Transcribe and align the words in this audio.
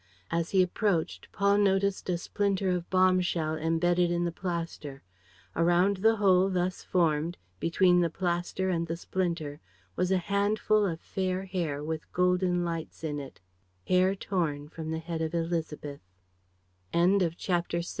As 0.31 0.49
he 0.49 0.63
approached, 0.63 1.31
Paul 1.31 1.59
noticed 1.59 2.09
a 2.09 2.17
splinter 2.17 2.71
of 2.71 2.89
bomb 2.89 3.21
shell 3.21 3.55
embedded 3.55 4.09
in 4.09 4.25
the 4.25 4.31
plaster. 4.31 5.03
Around 5.55 5.97
the 5.97 6.15
hole 6.15 6.49
thus 6.49 6.81
formed, 6.83 7.37
between 7.59 8.01
the 8.01 8.09
plaster 8.09 8.67
and 8.71 8.87
the 8.87 8.97
splinter, 8.97 9.59
was 9.95 10.09
a 10.11 10.17
handful 10.17 10.87
of 10.87 10.99
fair 10.99 11.45
hair 11.45 11.83
with 11.83 12.11
golden 12.13 12.65
lights 12.65 13.03
in 13.03 13.19
it, 13.19 13.41
hair 13.87 14.15
torn 14.15 14.69
from 14.69 14.89
the 14.89 14.97
head 14.97 15.21
of 15.21 15.33
Élisabeth. 15.33 15.99
CHAPTER 16.91 17.77
VII 17.77 17.77
H. 17.77 17.77
E. 17.77 17.77
R. 17.77 17.89